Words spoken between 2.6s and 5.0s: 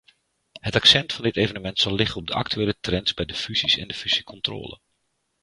trends bij fusies en fusiecontrole.